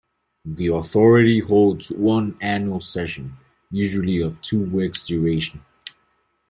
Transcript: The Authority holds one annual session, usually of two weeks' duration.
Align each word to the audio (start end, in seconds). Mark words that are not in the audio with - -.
The 0.45 0.65
Authority 0.69 1.41
holds 1.41 1.91
one 1.91 2.35
annual 2.41 2.79
session, 2.79 3.37
usually 3.69 4.19
of 4.19 4.41
two 4.41 4.61
weeks' 4.63 5.05
duration. 5.05 5.63